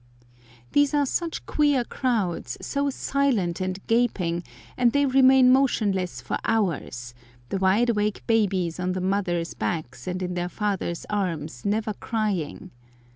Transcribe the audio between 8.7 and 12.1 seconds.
on the mothers' backs and in the fathers' arms never